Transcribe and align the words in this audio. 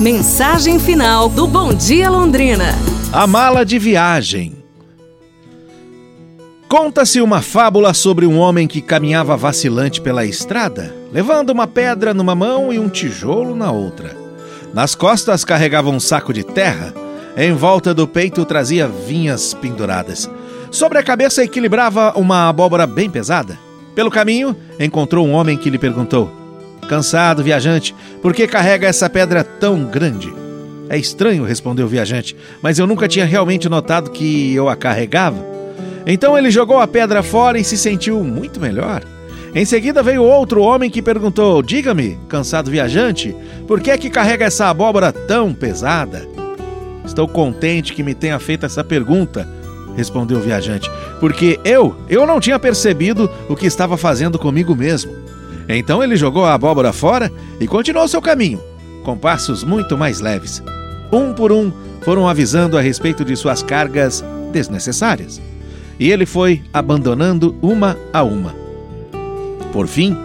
Mensagem 0.00 0.80
final 0.80 1.28
do 1.28 1.46
Bom 1.46 1.72
Dia 1.72 2.10
Londrina. 2.10 2.74
A 3.12 3.28
mala 3.28 3.64
de 3.64 3.78
viagem. 3.78 4.52
Conta-se 6.68 7.20
uma 7.20 7.40
fábula 7.40 7.94
sobre 7.94 8.26
um 8.26 8.36
homem 8.36 8.66
que 8.66 8.80
caminhava 8.80 9.36
vacilante 9.36 10.00
pela 10.00 10.26
estrada, 10.26 10.92
levando 11.12 11.50
uma 11.50 11.68
pedra 11.68 12.12
numa 12.12 12.34
mão 12.34 12.72
e 12.72 12.78
um 12.78 12.88
tijolo 12.88 13.54
na 13.54 13.70
outra. 13.70 14.16
Nas 14.74 14.96
costas 14.96 15.44
carregava 15.44 15.90
um 15.90 16.00
saco 16.00 16.32
de 16.32 16.42
terra, 16.42 16.92
em 17.36 17.52
volta 17.52 17.94
do 17.94 18.08
peito 18.08 18.44
trazia 18.44 18.88
vinhas 18.88 19.54
penduradas. 19.54 20.28
Sobre 20.72 20.98
a 20.98 21.04
cabeça 21.04 21.44
equilibrava 21.44 22.14
uma 22.16 22.48
abóbora 22.48 22.84
bem 22.84 23.08
pesada. 23.08 23.56
Pelo 23.94 24.10
caminho, 24.10 24.56
encontrou 24.80 25.24
um 25.24 25.32
homem 25.32 25.56
que 25.56 25.70
lhe 25.70 25.78
perguntou: 25.78 26.43
Cansado, 26.88 27.42
viajante, 27.42 27.94
por 28.20 28.34
que 28.34 28.46
carrega 28.46 28.86
essa 28.86 29.08
pedra 29.08 29.42
tão 29.42 29.84
grande? 29.84 30.32
É 30.88 30.98
estranho, 30.98 31.44
respondeu 31.44 31.86
o 31.86 31.88
viajante, 31.88 32.36
mas 32.62 32.78
eu 32.78 32.86
nunca 32.86 33.08
tinha 33.08 33.24
realmente 33.24 33.68
notado 33.68 34.10
que 34.10 34.54
eu 34.54 34.68
a 34.68 34.76
carregava. 34.76 35.44
Então 36.06 36.36
ele 36.36 36.50
jogou 36.50 36.78
a 36.78 36.86
pedra 36.86 37.22
fora 37.22 37.58
e 37.58 37.64
se 37.64 37.78
sentiu 37.78 38.22
muito 38.22 38.60
melhor. 38.60 39.02
Em 39.54 39.64
seguida 39.64 40.02
veio 40.02 40.22
outro 40.22 40.62
homem 40.62 40.90
que 40.90 41.00
perguntou: 41.00 41.62
Diga-me, 41.62 42.18
cansado 42.28 42.70
viajante, 42.70 43.34
por 43.66 43.80
que 43.80 43.90
é 43.90 43.96
que 43.96 44.10
carrega 44.10 44.44
essa 44.44 44.68
abóbora 44.68 45.12
tão 45.12 45.54
pesada? 45.54 46.28
Estou 47.04 47.28
contente 47.28 47.92
que 47.92 48.02
me 48.02 48.14
tenha 48.14 48.38
feito 48.38 48.66
essa 48.66 48.82
pergunta, 48.82 49.48
respondeu 49.96 50.38
o 50.38 50.42
viajante, 50.42 50.90
porque 51.20 51.60
eu, 51.64 51.96
eu 52.08 52.26
não 52.26 52.40
tinha 52.40 52.58
percebido 52.58 53.30
o 53.48 53.54
que 53.54 53.66
estava 53.66 53.96
fazendo 53.96 54.38
comigo 54.38 54.74
mesmo. 54.74 55.12
Então 55.68 56.02
ele 56.02 56.16
jogou 56.16 56.44
a 56.44 56.54
abóbora 56.54 56.92
fora 56.92 57.30
e 57.60 57.66
continuou 57.66 58.06
seu 58.08 58.20
caminho, 58.20 58.60
com 59.02 59.16
passos 59.16 59.64
muito 59.64 59.96
mais 59.96 60.20
leves. 60.20 60.62
Um 61.12 61.32
por 61.32 61.52
um 61.52 61.72
foram 62.02 62.28
avisando 62.28 62.76
a 62.76 62.80
respeito 62.80 63.24
de 63.24 63.34
suas 63.36 63.62
cargas 63.62 64.24
desnecessárias 64.52 65.40
e 65.98 66.10
ele 66.10 66.26
foi 66.26 66.62
abandonando 66.72 67.56
uma 67.62 67.96
a 68.12 68.22
uma. 68.22 68.54
Por 69.72 69.86
fim, 69.86 70.16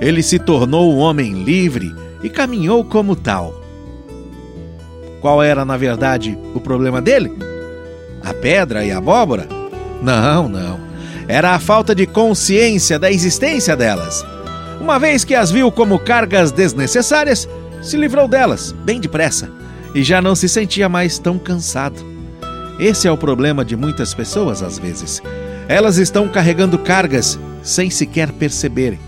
ele 0.00 0.22
se 0.22 0.38
tornou 0.38 0.92
um 0.92 0.98
homem 0.98 1.42
livre 1.42 1.94
e 2.22 2.28
caminhou 2.28 2.84
como 2.84 3.16
tal. 3.16 3.54
Qual 5.20 5.42
era, 5.42 5.64
na 5.64 5.76
verdade, 5.76 6.38
o 6.54 6.60
problema 6.60 7.00
dele? 7.00 7.32
A 8.22 8.34
pedra 8.34 8.84
e 8.84 8.90
a 8.90 8.98
abóbora? 8.98 9.48
Não, 10.02 10.48
não. 10.48 10.78
Era 11.28 11.54
a 11.54 11.58
falta 11.58 11.94
de 11.94 12.06
consciência 12.06 12.98
da 12.98 13.10
existência 13.10 13.76
delas. 13.76 14.24
Uma 14.80 14.98
vez 14.98 15.24
que 15.24 15.34
as 15.34 15.50
viu 15.50 15.70
como 15.72 15.98
cargas 15.98 16.52
desnecessárias, 16.52 17.48
se 17.82 17.96
livrou 17.96 18.28
delas, 18.28 18.72
bem 18.72 19.00
depressa, 19.00 19.50
e 19.94 20.02
já 20.02 20.20
não 20.20 20.34
se 20.34 20.48
sentia 20.48 20.88
mais 20.88 21.18
tão 21.18 21.38
cansado. 21.38 22.04
Esse 22.78 23.08
é 23.08 23.10
o 23.10 23.16
problema 23.16 23.64
de 23.64 23.76
muitas 23.76 24.12
pessoas 24.12 24.62
às 24.62 24.78
vezes. 24.78 25.22
Elas 25.68 25.96
estão 25.96 26.28
carregando 26.28 26.78
cargas 26.78 27.38
sem 27.62 27.90
sequer 27.90 28.30
perceberem. 28.32 29.00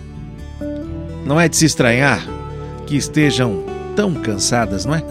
Não 1.25 1.41
é 1.41 1.49
de 1.49 1.57
se 1.57 1.67
estranhar 1.67 2.27
que 2.87 2.97
estejam 2.97 3.65
tão 3.95 4.15
cansadas, 4.15 4.85
não 4.87 4.95
é? 4.95 5.05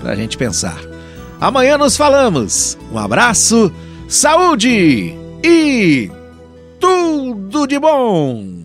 Pra 0.00 0.14
gente 0.14 0.36
pensar. 0.36 0.78
Amanhã 1.40 1.78
nos 1.78 1.96
falamos. 1.96 2.78
Um 2.92 2.98
abraço, 2.98 3.72
saúde 4.06 5.14
e 5.42 6.10
tudo 6.78 7.66
de 7.66 7.78
bom! 7.78 8.63